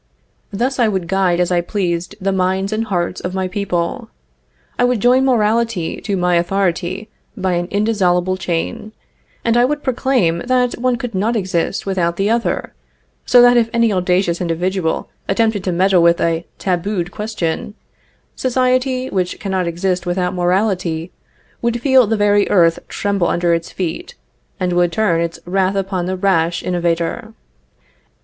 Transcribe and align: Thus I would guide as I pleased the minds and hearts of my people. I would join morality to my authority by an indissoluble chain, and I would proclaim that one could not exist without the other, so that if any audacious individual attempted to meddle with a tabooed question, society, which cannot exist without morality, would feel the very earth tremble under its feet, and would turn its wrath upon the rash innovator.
Thus 0.51 0.79
I 0.79 0.87
would 0.87 1.07
guide 1.07 1.39
as 1.39 1.51
I 1.51 1.61
pleased 1.61 2.15
the 2.19 2.31
minds 2.31 2.73
and 2.73 2.85
hearts 2.85 3.21
of 3.21 3.35
my 3.35 3.47
people. 3.47 4.09
I 4.79 4.83
would 4.83 4.99
join 4.99 5.23
morality 5.23 6.01
to 6.01 6.17
my 6.17 6.37
authority 6.37 7.07
by 7.37 7.53
an 7.53 7.67
indissoluble 7.67 8.35
chain, 8.35 8.93
and 9.45 9.55
I 9.55 9.63
would 9.63 9.83
proclaim 9.83 10.39
that 10.47 10.73
one 10.79 10.95
could 10.95 11.13
not 11.13 11.35
exist 11.35 11.85
without 11.85 12.17
the 12.17 12.31
other, 12.31 12.73
so 13.27 13.43
that 13.43 13.57
if 13.57 13.69
any 13.73 13.93
audacious 13.93 14.41
individual 14.41 15.07
attempted 15.29 15.63
to 15.65 15.71
meddle 15.71 16.01
with 16.01 16.19
a 16.19 16.47
tabooed 16.57 17.11
question, 17.11 17.75
society, 18.35 19.07
which 19.11 19.39
cannot 19.39 19.67
exist 19.67 20.07
without 20.07 20.33
morality, 20.33 21.11
would 21.61 21.79
feel 21.79 22.07
the 22.07 22.17
very 22.17 22.49
earth 22.49 22.79
tremble 22.87 23.27
under 23.27 23.53
its 23.53 23.71
feet, 23.71 24.15
and 24.59 24.73
would 24.73 24.91
turn 24.91 25.21
its 25.21 25.39
wrath 25.45 25.75
upon 25.75 26.07
the 26.07 26.17
rash 26.17 26.63
innovator. 26.63 27.35